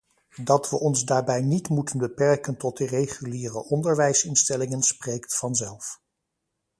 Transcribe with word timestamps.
Dat 0.43 0.69
we 0.69 0.79
ons 0.79 1.05
daarbij 1.05 1.41
niet 1.41 1.69
moeten 1.69 1.97
beperken 1.99 2.57
tot 2.57 2.77
de 2.77 2.85
reguliere 2.85 3.59
onderwijsinstellingen 3.63 4.81
spreekt 4.81 5.35
vanzelf. 5.35 6.01